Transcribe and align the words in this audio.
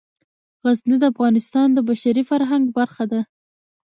غزني 0.63 0.95
د 0.99 1.03
افغانستان 1.13 1.67
د 1.73 1.79
بشري 1.89 2.23
فرهنګ 2.29 2.63
برخه 2.77 3.05
ده. 3.11 3.21